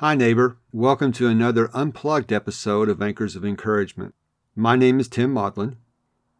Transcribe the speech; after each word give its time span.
Hi, 0.00 0.14
neighbor. 0.14 0.58
Welcome 0.70 1.10
to 1.14 1.26
another 1.26 1.70
unplugged 1.74 2.32
episode 2.32 2.88
of 2.88 3.02
Anchors 3.02 3.34
of 3.34 3.44
Encouragement. 3.44 4.14
My 4.54 4.76
name 4.76 5.00
is 5.00 5.08
Tim 5.08 5.32
Maudlin. 5.32 5.76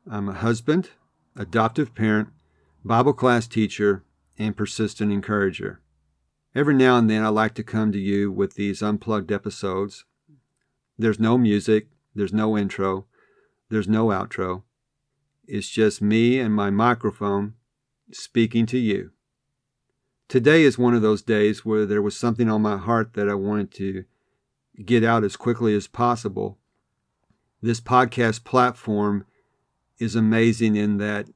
I'm 0.08 0.28
a 0.28 0.32
husband, 0.32 0.90
adoptive 1.34 1.92
parent, 1.92 2.28
Bible 2.84 3.14
class 3.14 3.48
teacher, 3.48 4.04
and 4.38 4.56
persistent 4.56 5.10
encourager. 5.10 5.80
Every 6.54 6.72
now 6.72 6.98
and 6.98 7.10
then, 7.10 7.24
I 7.24 7.30
like 7.30 7.54
to 7.54 7.64
come 7.64 7.90
to 7.90 7.98
you 7.98 8.30
with 8.30 8.54
these 8.54 8.80
unplugged 8.80 9.32
episodes. 9.32 10.04
There's 10.96 11.18
no 11.18 11.36
music, 11.36 11.88
there's 12.14 12.32
no 12.32 12.56
intro, 12.56 13.06
there's 13.70 13.88
no 13.88 14.06
outro. 14.06 14.62
It's 15.48 15.68
just 15.68 16.00
me 16.00 16.38
and 16.38 16.54
my 16.54 16.70
microphone 16.70 17.54
speaking 18.12 18.66
to 18.66 18.78
you. 18.78 19.10
Today 20.28 20.62
is 20.62 20.76
one 20.76 20.92
of 20.92 21.00
those 21.00 21.22
days 21.22 21.64
where 21.64 21.86
there 21.86 22.02
was 22.02 22.14
something 22.14 22.50
on 22.50 22.60
my 22.60 22.76
heart 22.76 23.14
that 23.14 23.30
I 23.30 23.34
wanted 23.34 23.72
to 23.72 24.04
get 24.84 25.02
out 25.02 25.24
as 25.24 25.36
quickly 25.36 25.74
as 25.74 25.86
possible. 25.86 26.58
This 27.62 27.80
podcast 27.80 28.44
platform 28.44 29.24
is 29.98 30.14
amazing 30.14 30.76
in 30.76 30.98
that 30.98 31.30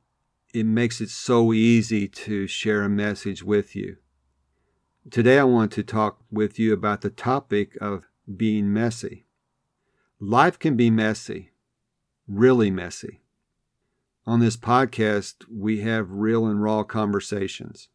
it 0.52 0.66
makes 0.66 1.00
it 1.00 1.08
so 1.08 1.54
easy 1.54 2.06
to 2.06 2.46
share 2.46 2.82
a 2.82 2.90
message 2.90 3.42
with 3.42 3.74
you. 3.74 3.96
Today, 5.10 5.38
I 5.38 5.44
want 5.44 5.72
to 5.72 5.82
talk 5.82 6.18
with 6.30 6.58
you 6.58 6.74
about 6.74 7.00
the 7.00 7.10
topic 7.10 7.78
of 7.80 8.04
being 8.36 8.74
messy. 8.74 9.24
Life 10.20 10.58
can 10.58 10.76
be 10.76 10.90
messy, 10.90 11.52
really 12.28 12.70
messy. 12.70 13.22
On 14.26 14.38
this 14.38 14.58
podcast, 14.58 15.46
we 15.50 15.80
have 15.80 16.10
real 16.10 16.44
and 16.46 16.62
raw 16.62 16.84
conversations. 16.84 17.88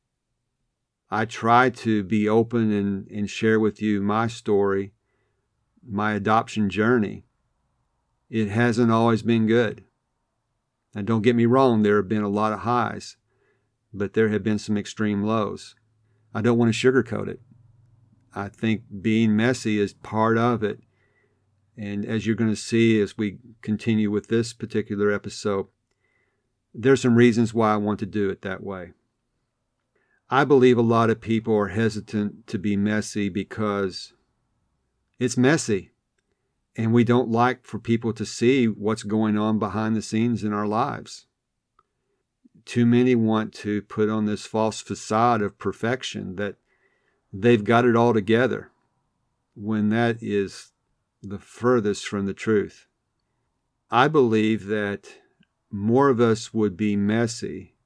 I 1.10 1.26
try 1.26 1.70
to 1.70 2.04
be 2.04 2.28
open 2.28 2.72
and, 2.72 3.08
and 3.10 3.30
share 3.30 3.60
with 3.60 3.82
you 3.82 4.02
my 4.02 4.28
story, 4.28 4.94
my 5.88 6.14
adoption 6.14 6.70
journey. 6.70 7.24
It 8.30 8.50
hasn't 8.50 8.92
always 8.92 9.22
been 9.22 9.48
good. 9.48 9.86
And 10.94 11.08
don't 11.08 11.22
get 11.22 11.36
me 11.36 11.46
wrong, 11.46 11.84
there 11.84 11.98
have 11.98 12.10
been 12.10 12.24
a 12.24 12.30
lot 12.30 12.52
of 12.52 12.60
highs, 12.60 13.16
but 13.94 14.14
there 14.14 14.30
have 14.30 14.44
been 14.44 14.60
some 14.60 14.78
extreme 14.78 15.24
lows. 15.24 15.76
I 16.34 16.42
don't 16.42 16.58
want 16.58 16.74
to 16.74 16.92
sugarcoat 16.92 17.28
it. 17.28 17.40
I 18.36 18.50
think 18.50 18.84
being 19.02 19.36
messy 19.36 19.80
is 19.80 19.94
part 19.94 20.38
of 20.38 20.64
it. 20.64 20.82
And 21.78 22.06
as 22.06 22.26
you're 22.26 22.36
going 22.36 22.50
to 22.50 22.56
see 22.56 23.00
as 23.00 23.18
we 23.18 23.38
continue 23.62 24.12
with 24.12 24.28
this 24.28 24.52
particular 24.54 25.12
episode, 25.12 25.68
there's 26.74 27.02
some 27.02 27.16
reasons 27.16 27.54
why 27.54 27.74
I 27.74 27.78
want 27.78 28.00
to 28.00 28.06
do 28.06 28.30
it 28.30 28.42
that 28.42 28.64
way. 28.64 28.92
I 30.30 30.44
believe 30.44 30.78
a 30.78 30.82
lot 30.82 31.10
of 31.10 31.22
people 31.22 31.56
are 31.56 31.70
hesitant 31.70 32.48
to 32.48 32.58
be 32.58 32.76
messy 32.76 33.30
because 33.30 34.14
it's 35.20 35.38
messy. 35.38 35.92
And 36.76 36.94
we 36.94 37.06
don't 37.06 37.30
like 37.30 37.66
for 37.66 37.80
people 37.80 38.14
to 38.14 38.26
see 38.26 38.68
what's 38.68 39.04
going 39.04 39.38
on 39.38 39.58
behind 39.58 39.96
the 39.96 40.02
scenes 40.02 40.44
in 40.44 40.54
our 40.54 40.68
lives. 40.68 41.26
Too 42.66 42.86
many 42.86 43.16
want 43.16 43.54
to 43.56 43.82
put 43.84 44.10
on 44.10 44.26
this 44.26 44.46
false 44.46 44.82
facade 44.82 45.42
of 45.42 45.58
perfection 45.58 46.36
that 46.36 46.56
they've 47.32 47.64
got 47.64 47.86
it 47.86 47.96
all 47.96 48.14
together 48.14 48.72
when 49.56 49.90
that 49.90 50.22
is 50.22 50.74
the 51.24 51.40
furthest 51.40 52.06
from 52.06 52.26
the 52.26 52.34
truth. 52.34 52.88
I 53.90 54.10
believe 54.10 54.66
that 54.66 55.08
more 55.72 56.10
of 56.10 56.20
us 56.20 56.54
would 56.54 56.76
be 56.76 56.98
messy 56.98 57.77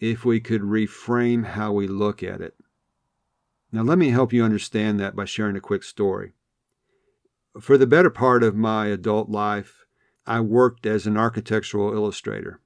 if 0.00 0.24
we 0.24 0.40
could 0.40 0.62
reframe 0.62 1.44
how 1.44 1.72
we 1.72 1.86
look 1.86 2.22
at 2.22 2.40
it. 2.40 2.54
Now, 3.72 3.82
let 3.82 3.98
me 3.98 4.10
help 4.10 4.32
you 4.32 4.44
understand 4.44 4.98
that 5.00 5.14
by 5.14 5.24
sharing 5.24 5.56
a 5.56 5.60
quick 5.60 5.82
story. 5.82 6.32
For 7.60 7.76
the 7.76 7.86
better 7.86 8.10
part 8.10 8.42
of 8.42 8.56
my 8.56 8.86
adult 8.86 9.28
life, 9.28 9.84
I 10.26 10.40
worked 10.40 10.86
as 10.86 11.06
an 11.06 11.16
architectural 11.16 11.92
illustrator. 11.92 12.60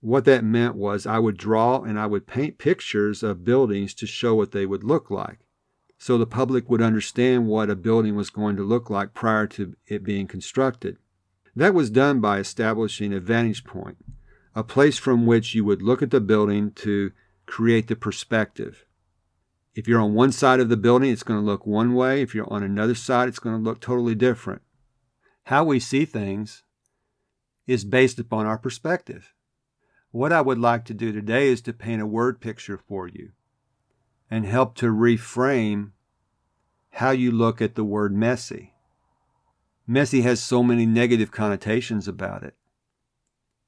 What 0.00 0.24
that 0.26 0.44
meant 0.44 0.74
was 0.74 1.06
I 1.06 1.18
would 1.18 1.36
draw 1.36 1.82
and 1.82 1.98
I 1.98 2.06
would 2.06 2.26
paint 2.26 2.58
pictures 2.58 3.22
of 3.22 3.44
buildings 3.44 3.94
to 3.94 4.06
show 4.06 4.34
what 4.34 4.50
they 4.50 4.66
would 4.66 4.84
look 4.84 5.10
like, 5.10 5.38
so 5.96 6.18
the 6.18 6.26
public 6.26 6.68
would 6.68 6.82
understand 6.82 7.46
what 7.46 7.70
a 7.70 7.76
building 7.76 8.16
was 8.16 8.30
going 8.30 8.56
to 8.56 8.64
look 8.64 8.90
like 8.90 9.14
prior 9.14 9.46
to 9.48 9.74
it 9.86 10.02
being 10.02 10.26
constructed. 10.26 10.98
That 11.54 11.74
was 11.74 11.90
done 11.90 12.20
by 12.20 12.38
establishing 12.38 13.12
a 13.12 13.20
vantage 13.20 13.64
point 13.64 13.98
a 14.54 14.62
place 14.62 14.98
from 14.98 15.26
which 15.26 15.54
you 15.54 15.64
would 15.64 15.82
look 15.82 16.02
at 16.02 16.10
the 16.10 16.20
building 16.20 16.72
to 16.72 17.12
create 17.46 17.88
the 17.88 17.96
perspective. 17.96 18.84
If 19.74 19.88
you're 19.88 20.00
on 20.00 20.14
one 20.14 20.32
side 20.32 20.60
of 20.60 20.68
the 20.68 20.76
building, 20.76 21.10
it's 21.10 21.22
going 21.22 21.40
to 21.40 21.46
look 21.46 21.66
one 21.66 21.94
way. 21.94 22.20
If 22.20 22.34
you're 22.34 22.52
on 22.52 22.62
another 22.62 22.94
side, 22.94 23.28
it's 23.28 23.38
going 23.38 23.56
to 23.56 23.62
look 23.62 23.80
totally 23.80 24.14
different. 24.14 24.62
How 25.44 25.64
we 25.64 25.80
see 25.80 26.04
things 26.04 26.62
is 27.66 27.84
based 27.84 28.18
upon 28.18 28.46
our 28.46 28.58
perspective. 28.58 29.32
What 30.10 30.32
I 30.32 30.42
would 30.42 30.58
like 30.58 30.84
to 30.86 30.94
do 30.94 31.10
today 31.10 31.48
is 31.48 31.62
to 31.62 31.72
paint 31.72 32.02
a 32.02 32.06
word 32.06 32.40
picture 32.40 32.76
for 32.76 33.08
you 33.08 33.30
and 34.30 34.44
help 34.44 34.74
to 34.76 34.86
reframe 34.86 35.92
how 36.90 37.10
you 37.10 37.32
look 37.32 37.62
at 37.62 37.74
the 37.74 37.84
word 37.84 38.14
messy. 38.14 38.74
Messy 39.86 40.20
has 40.20 40.42
so 40.42 40.62
many 40.62 40.84
negative 40.84 41.30
connotations 41.30 42.06
about 42.06 42.42
it. 42.42 42.54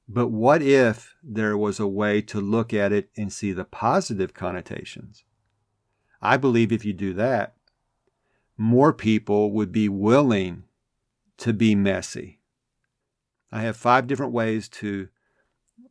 But 0.07 0.29
what 0.29 0.63
if 0.63 1.15
there 1.23 1.57
was 1.57 1.81
a 1.81 1.87
way 1.87 2.21
to 2.23 2.41
look 2.41 2.75
at 2.75 2.93
it 2.93 3.11
and 3.17 3.33
see 3.33 3.53
the 3.53 3.65
positive 3.65 4.35
connotations? 4.35 5.25
I 6.21 6.37
believe 6.37 6.73
if 6.73 6.85
you 6.85 6.93
do 6.93 7.15
that, 7.15 7.55
more 8.57 8.93
people 8.93 9.53
would 9.53 9.73
be 9.73 9.89
willing 9.89 10.65
to 11.39 11.53
be 11.53 11.75
messy. 11.75 12.41
I 13.51 13.63
have 13.63 13.77
five 13.77 14.07
different 14.07 14.33
ways 14.33 14.69
to 14.71 15.09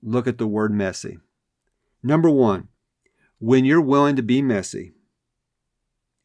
look 0.01 0.27
at 0.27 0.37
the 0.37 0.47
word 0.47 0.73
messy. 0.73 1.17
Number 2.01 2.29
one, 2.29 2.67
when 3.39 3.65
you're 3.65 3.81
willing 3.81 4.15
to 4.15 4.23
be 4.23 4.41
messy, 4.41 4.93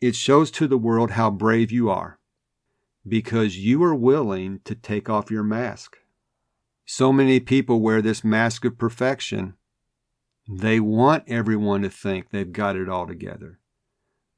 it 0.00 0.14
shows 0.14 0.50
to 0.52 0.66
the 0.66 0.78
world 0.78 1.12
how 1.12 1.30
brave 1.30 1.72
you 1.72 1.90
are 1.90 2.18
because 3.06 3.58
you 3.58 3.82
are 3.82 3.94
willing 3.94 4.60
to 4.64 4.74
take 4.74 5.08
off 5.08 5.30
your 5.30 5.42
mask. 5.42 5.98
So 6.90 7.12
many 7.12 7.38
people 7.38 7.82
wear 7.82 8.00
this 8.00 8.24
mask 8.24 8.64
of 8.64 8.78
perfection. 8.78 9.52
They 10.48 10.80
want 10.80 11.24
everyone 11.26 11.82
to 11.82 11.90
think 11.90 12.30
they've 12.30 12.50
got 12.50 12.76
it 12.76 12.88
all 12.88 13.06
together. 13.06 13.60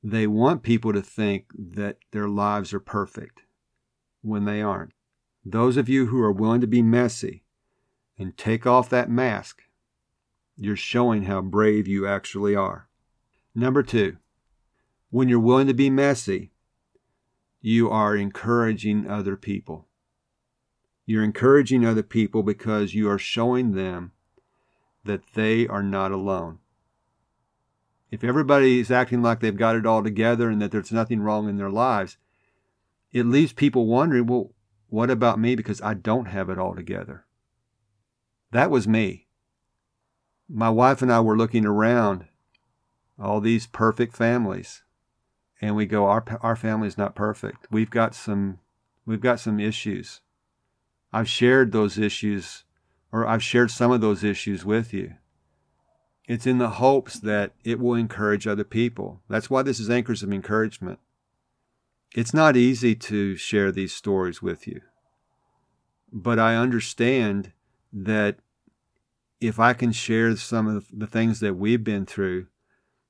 They 0.02 0.26
want 0.26 0.64
people 0.64 0.92
to 0.92 1.00
think 1.00 1.44
that 1.56 1.98
their 2.10 2.28
lives 2.28 2.74
are 2.74 2.80
perfect 2.80 3.42
when 4.20 4.46
they 4.46 4.60
aren't. 4.60 4.94
Those 5.44 5.76
of 5.76 5.88
you 5.88 6.06
who 6.06 6.20
are 6.20 6.32
willing 6.32 6.60
to 6.60 6.66
be 6.66 6.82
messy 6.82 7.44
and 8.18 8.36
take 8.36 8.66
off 8.66 8.90
that 8.90 9.08
mask, 9.08 9.62
you're 10.56 10.74
showing 10.74 11.26
how 11.26 11.42
brave 11.42 11.86
you 11.86 12.04
actually 12.04 12.56
are. 12.56 12.88
Number 13.54 13.84
two, 13.84 14.16
when 15.10 15.28
you're 15.28 15.38
willing 15.38 15.68
to 15.68 15.72
be 15.72 15.88
messy, 15.88 16.50
you 17.60 17.88
are 17.88 18.16
encouraging 18.16 19.08
other 19.08 19.36
people. 19.36 19.86
You're 21.10 21.24
encouraging 21.24 21.84
other 21.84 22.04
people 22.04 22.44
because 22.44 22.94
you 22.94 23.10
are 23.10 23.18
showing 23.18 23.72
them 23.72 24.12
that 25.04 25.32
they 25.34 25.66
are 25.66 25.82
not 25.82 26.12
alone. 26.12 26.60
If 28.12 28.22
everybody 28.22 28.78
is 28.78 28.92
acting 28.92 29.20
like 29.20 29.40
they've 29.40 29.56
got 29.56 29.74
it 29.74 29.84
all 29.84 30.04
together 30.04 30.48
and 30.48 30.62
that 30.62 30.70
there's 30.70 30.92
nothing 30.92 31.20
wrong 31.20 31.48
in 31.48 31.56
their 31.56 31.68
lives, 31.68 32.16
it 33.10 33.26
leaves 33.26 33.52
people 33.52 33.88
wondering, 33.88 34.28
well, 34.28 34.52
what 34.88 35.10
about 35.10 35.40
me 35.40 35.56
because 35.56 35.82
I 35.82 35.94
don't 35.94 36.26
have 36.26 36.48
it 36.48 36.60
all 36.60 36.76
together? 36.76 37.24
That 38.52 38.70
was 38.70 38.86
me. 38.86 39.26
My 40.48 40.70
wife 40.70 41.02
and 41.02 41.12
I 41.12 41.18
were 41.22 41.36
looking 41.36 41.66
around 41.66 42.26
all 43.18 43.40
these 43.40 43.66
perfect 43.66 44.16
families 44.16 44.84
and 45.60 45.74
we 45.74 45.86
go 45.86 46.06
our 46.06 46.24
our 46.40 46.54
family 46.54 46.86
is 46.86 46.96
not 46.96 47.16
perfect. 47.16 47.66
We've 47.68 47.90
got 47.90 48.14
some 48.14 48.60
we've 49.04 49.20
got 49.20 49.40
some 49.40 49.58
issues. 49.58 50.20
I've 51.12 51.28
shared 51.28 51.72
those 51.72 51.98
issues, 51.98 52.64
or 53.12 53.26
I've 53.26 53.42
shared 53.42 53.70
some 53.70 53.90
of 53.90 54.00
those 54.00 54.22
issues 54.22 54.64
with 54.64 54.92
you. 54.92 55.14
It's 56.28 56.46
in 56.46 56.58
the 56.58 56.70
hopes 56.70 57.18
that 57.20 57.52
it 57.64 57.80
will 57.80 57.94
encourage 57.94 58.46
other 58.46 58.64
people. 58.64 59.20
That's 59.28 59.50
why 59.50 59.62
this 59.62 59.80
is 59.80 59.90
Anchors 59.90 60.22
of 60.22 60.32
Encouragement. 60.32 61.00
It's 62.14 62.34
not 62.34 62.56
easy 62.56 62.94
to 62.94 63.36
share 63.36 63.72
these 63.72 63.92
stories 63.92 64.40
with 64.40 64.66
you, 64.66 64.80
but 66.12 66.38
I 66.38 66.56
understand 66.56 67.52
that 67.92 68.36
if 69.40 69.58
I 69.58 69.72
can 69.72 69.90
share 69.90 70.36
some 70.36 70.68
of 70.68 70.86
the 70.92 71.06
things 71.06 71.40
that 71.40 71.54
we've 71.54 71.82
been 71.82 72.06
through, 72.06 72.46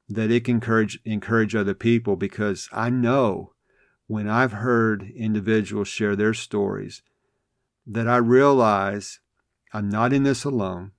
that 0.08 0.30
it 0.30 0.44
can 0.44 0.56
encourage 0.56 0.98
encourage 1.04 1.54
other 1.54 1.74
people 1.74 2.16
because 2.16 2.68
I 2.72 2.90
know 2.90 3.52
when 4.06 4.28
I've 4.28 4.52
heard 4.52 5.10
individuals 5.14 5.88
share 5.88 6.16
their 6.16 6.34
stories 6.34 7.02
that 7.86 8.08
I 8.08 8.16
realize 8.16 9.20
I'm 9.72 9.88
not 9.88 10.12
in 10.12 10.22
this 10.22 10.44
alone. 10.44 10.92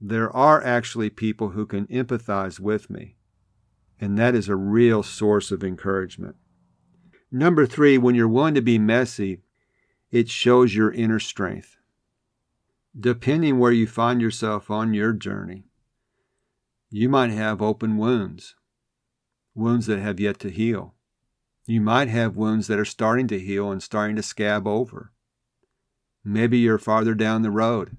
There 0.00 0.34
are 0.34 0.62
actually 0.62 1.10
people 1.10 1.50
who 1.50 1.66
can 1.66 1.86
empathize 1.86 2.60
with 2.60 2.90
me, 2.90 3.16
and 4.00 4.18
that 4.18 4.34
is 4.34 4.48
a 4.48 4.56
real 4.56 5.02
source 5.02 5.50
of 5.50 5.64
encouragement. 5.64 6.36
Number 7.30 7.66
three, 7.66 7.98
when 7.98 8.14
you're 8.14 8.28
willing 8.28 8.54
to 8.54 8.62
be 8.62 8.78
messy, 8.78 9.42
it 10.10 10.28
shows 10.28 10.74
your 10.74 10.92
inner 10.92 11.18
strength. 11.18 11.76
Depending 12.98 13.58
where 13.58 13.72
you 13.72 13.86
find 13.86 14.20
yourself 14.20 14.70
on 14.70 14.94
your 14.94 15.12
journey, 15.12 15.64
you 16.90 17.08
might 17.08 17.30
have 17.30 17.60
open 17.60 17.96
wounds, 17.96 18.54
wounds 19.54 19.86
that 19.86 19.98
have 19.98 20.20
yet 20.20 20.38
to 20.40 20.50
heal. 20.50 20.94
You 21.66 21.80
might 21.80 22.08
have 22.08 22.36
wounds 22.36 22.66
that 22.66 22.78
are 22.78 22.84
starting 22.84 23.26
to 23.28 23.40
heal 23.40 23.72
and 23.72 23.82
starting 23.82 24.16
to 24.16 24.22
scab 24.22 24.66
over. 24.68 25.13
Maybe 26.24 26.58
you're 26.58 26.78
farther 26.78 27.14
down 27.14 27.42
the 27.42 27.50
road 27.50 27.96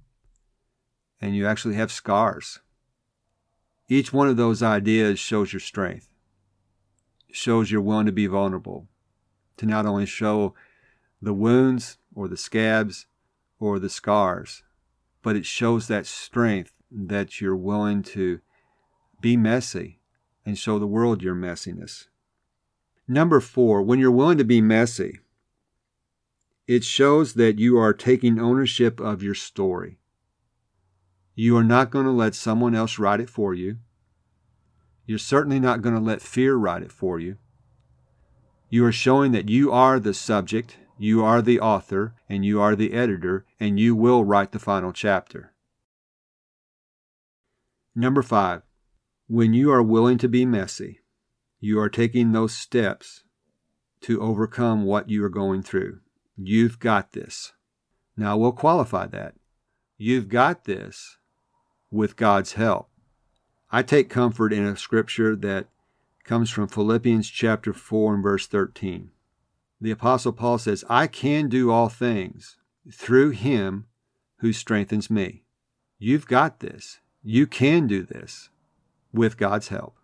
and 1.21 1.35
you 1.35 1.45
actually 1.45 1.75
have 1.75 1.91
scars. 1.91 2.59
Each 3.87 4.11
one 4.11 4.27
of 4.27 4.37
those 4.37 4.63
ideas 4.63 5.19
shows 5.19 5.53
your 5.53 5.59
strength, 5.59 6.09
shows 7.31 7.69
you're 7.69 7.81
willing 7.81 8.07
to 8.07 8.11
be 8.11 8.25
vulnerable, 8.25 8.87
to 9.57 9.65
not 9.67 9.85
only 9.85 10.07
show 10.07 10.55
the 11.21 11.33
wounds 11.33 11.97
or 12.15 12.27
the 12.27 12.37
scabs 12.37 13.05
or 13.59 13.77
the 13.77 13.89
scars, 13.89 14.63
but 15.21 15.35
it 15.35 15.45
shows 15.45 15.87
that 15.87 16.07
strength 16.07 16.73
that 16.91 17.39
you're 17.39 17.55
willing 17.55 18.01
to 18.01 18.39
be 19.21 19.37
messy 19.37 19.99
and 20.45 20.57
show 20.57 20.79
the 20.79 20.87
world 20.87 21.21
your 21.21 21.35
messiness. 21.35 22.07
Number 23.07 23.39
four, 23.39 23.81
when 23.81 23.99
you're 23.99 24.11
willing 24.11 24.37
to 24.39 24.43
be 24.43 24.61
messy, 24.61 25.19
it 26.67 26.83
shows 26.83 27.33
that 27.35 27.59
you 27.59 27.77
are 27.77 27.93
taking 27.93 28.39
ownership 28.39 28.99
of 28.99 29.21
your 29.21 29.35
story. 29.35 29.99
You 31.35 31.57
are 31.57 31.63
not 31.63 31.91
going 31.91 32.05
to 32.05 32.11
let 32.11 32.33
someone 32.33 32.73
else 32.73 32.97
write 32.97 33.19
it 33.19 33.29
for 33.29 33.53
you. 33.53 33.77
You're 35.05 35.19
certainly 35.19 35.59
not 35.59 35.81
going 35.81 35.93
to 35.93 36.01
let 36.01 36.21
fear 36.21 36.55
write 36.55 36.81
it 36.81 36.91
for 36.91 37.19
you. 37.19 37.37
You 38.69 38.85
are 38.85 38.91
showing 38.91 39.31
that 39.33 39.49
you 39.49 39.71
are 39.71 39.99
the 39.99 40.13
subject, 40.13 40.77
you 40.97 41.23
are 41.23 41.41
the 41.41 41.59
author, 41.59 42.15
and 42.27 42.43
you 42.43 42.59
are 42.59 42.75
the 42.75 42.93
editor, 42.93 43.45
and 43.59 43.79
you 43.79 43.95
will 43.95 44.23
write 44.23 44.51
the 44.51 44.59
final 44.59 44.91
chapter. 44.91 45.53
Number 47.93 48.23
five, 48.23 48.63
when 49.27 49.53
you 49.53 49.71
are 49.71 49.83
willing 49.83 50.17
to 50.17 50.27
be 50.27 50.45
messy, 50.45 51.01
you 51.59 51.79
are 51.79 51.89
taking 51.89 52.31
those 52.31 52.53
steps 52.53 53.23
to 54.01 54.21
overcome 54.21 54.83
what 54.83 55.09
you 55.09 55.23
are 55.23 55.29
going 55.29 55.61
through. 55.61 55.99
You've 56.37 56.79
got 56.79 57.13
this. 57.13 57.53
Now 58.17 58.37
we'll 58.37 58.51
qualify 58.51 59.07
that. 59.07 59.35
You've 59.97 60.27
got 60.27 60.65
this 60.65 61.17
with 61.91 62.15
God's 62.15 62.53
help. 62.53 62.89
I 63.71 63.81
take 63.81 64.09
comfort 64.09 64.53
in 64.53 64.65
a 64.65 64.77
scripture 64.77 65.35
that 65.37 65.67
comes 66.23 66.49
from 66.49 66.67
Philippians 66.67 67.29
chapter 67.29 67.73
4 67.73 68.15
and 68.15 68.23
verse 68.23 68.47
13. 68.47 69.11
The 69.79 69.91
apostle 69.91 70.33
Paul 70.33 70.57
says, 70.57 70.83
I 70.89 71.07
can 71.07 71.49
do 71.49 71.71
all 71.71 71.89
things 71.89 72.57
through 72.91 73.31
him 73.31 73.85
who 74.37 74.53
strengthens 74.53 75.09
me. 75.09 75.43
You've 75.97 76.27
got 76.27 76.59
this. 76.59 76.99
You 77.23 77.47
can 77.47 77.87
do 77.87 78.03
this 78.03 78.49
with 79.13 79.37
God's 79.37 79.69
help. 79.69 79.95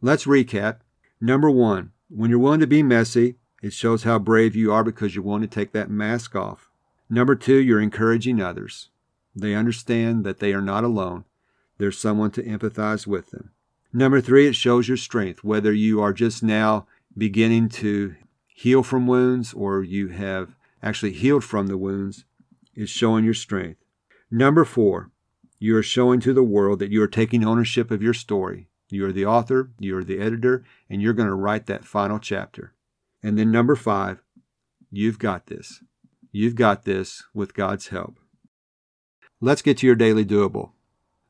Let's 0.00 0.24
recap. 0.24 0.78
Number 1.20 1.50
one, 1.50 1.92
when 2.08 2.30
you're 2.30 2.38
willing 2.38 2.60
to 2.60 2.66
be 2.66 2.82
messy, 2.82 3.36
it 3.62 3.72
shows 3.72 4.04
how 4.04 4.18
brave 4.18 4.54
you 4.54 4.72
are 4.72 4.84
because 4.84 5.14
you're 5.14 5.24
willing 5.24 5.42
to 5.42 5.48
take 5.48 5.72
that 5.72 5.90
mask 5.90 6.36
off. 6.36 6.70
Number 7.10 7.34
two, 7.34 7.56
you're 7.56 7.80
encouraging 7.80 8.40
others. 8.40 8.90
They 9.34 9.54
understand 9.54 10.24
that 10.24 10.38
they 10.38 10.52
are 10.52 10.62
not 10.62 10.84
alone. 10.84 11.24
There's 11.78 11.98
someone 11.98 12.30
to 12.32 12.42
empathize 12.42 13.06
with 13.06 13.30
them. 13.30 13.50
Number 13.92 14.20
three, 14.20 14.46
it 14.46 14.54
shows 14.54 14.88
your 14.88 14.96
strength, 14.96 15.42
whether 15.42 15.72
you 15.72 16.00
are 16.00 16.12
just 16.12 16.42
now 16.42 16.86
beginning 17.16 17.68
to 17.68 18.14
heal 18.46 18.82
from 18.82 19.06
wounds 19.06 19.54
or 19.54 19.82
you 19.82 20.08
have 20.08 20.54
actually 20.82 21.12
healed 21.12 21.44
from 21.44 21.66
the 21.66 21.78
wounds, 21.78 22.24
it's 22.74 22.90
showing 22.90 23.24
your 23.24 23.34
strength. 23.34 23.80
Number 24.30 24.64
four, 24.64 25.10
you 25.58 25.76
are 25.76 25.82
showing 25.82 26.20
to 26.20 26.32
the 26.32 26.42
world 26.42 26.78
that 26.78 26.90
you 26.90 27.02
are 27.02 27.08
taking 27.08 27.44
ownership 27.44 27.90
of 27.90 28.02
your 28.02 28.14
story. 28.14 28.68
You 28.90 29.06
are 29.06 29.12
the 29.12 29.26
author, 29.26 29.70
you 29.78 29.96
are 29.96 30.04
the 30.04 30.20
editor, 30.20 30.64
and 30.88 31.02
you're 31.02 31.12
going 31.12 31.28
to 31.28 31.34
write 31.34 31.66
that 31.66 31.84
final 31.84 32.18
chapter. 32.18 32.72
And 33.22 33.38
then 33.38 33.50
number 33.50 33.76
five, 33.76 34.22
you've 34.90 35.18
got 35.18 35.46
this. 35.46 35.82
You've 36.30 36.54
got 36.54 36.84
this 36.84 37.24
with 37.34 37.54
God's 37.54 37.88
help. 37.88 38.18
Let's 39.40 39.62
get 39.62 39.78
to 39.78 39.86
your 39.86 39.96
daily 39.96 40.24
doable. 40.24 40.72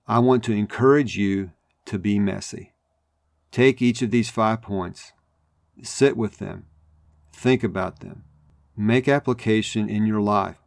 I 0.07 0.19
want 0.19 0.43
to 0.45 0.53
encourage 0.53 1.17
you 1.17 1.53
to 1.87 1.99
be 1.99 2.19
messy. 2.19 2.73
Take 3.51 3.81
each 3.81 4.03
of 4.03 4.11
these 4.11 4.31
five 4.31 4.61
points, 4.61 5.13
sit 5.83 6.17
with 6.17 6.39
them, 6.39 6.67
think 7.33 7.63
about 7.63 8.01
them, 8.01 8.25
make 8.77 9.09
application 9.09 9.89
in 9.89 10.07
your 10.07 10.21
life. 10.21 10.59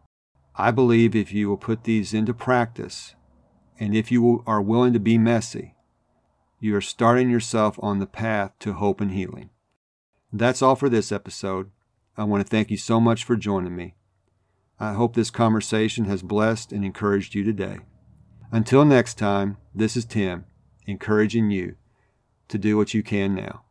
I 0.56 0.72
believe 0.72 1.16
if 1.16 1.32
you 1.32 1.50
will 1.50 1.58
put 1.58 1.84
these 1.84 2.14
into 2.14 2.34
practice, 2.34 3.16
and 3.80 3.96
if 3.96 4.12
you 4.12 4.44
are 4.46 4.62
willing 4.62 4.94
to 4.94 5.00
be 5.00 5.18
messy, 5.18 5.76
you 6.60 6.76
are 6.76 6.82
starting 6.82 7.30
yourself 7.30 7.80
on 7.82 8.00
the 8.00 8.06
path 8.06 8.52
to 8.60 8.74
hope 8.74 9.02
and 9.02 9.12
healing. 9.12 9.50
That's 10.34 10.62
all 10.62 10.76
for 10.76 10.90
this 10.90 11.12
episode. 11.12 11.72
I 12.18 12.24
want 12.24 12.46
to 12.46 12.50
thank 12.50 12.72
you 12.72 12.78
so 12.78 13.00
much 13.00 13.24
for 13.24 13.36
joining 13.36 13.76
me. 13.76 13.96
I 14.80 14.94
hope 14.94 15.16
this 15.16 15.30
conversation 15.30 16.06
has 16.06 16.24
blessed 16.24 16.72
and 16.72 16.84
encouraged 16.84 17.36
you 17.36 17.44
today. 17.44 17.80
Until 18.52 18.86
next 18.86 19.18
time, 19.18 19.58
this 19.76 19.96
is 19.96 20.06
Tim, 20.06 20.46
encouraging 20.86 21.52
you 21.52 21.76
to 22.48 22.58
do 22.58 22.78
what 22.78 22.94
you 22.94 23.04
can 23.04 23.36
now. 23.36 23.64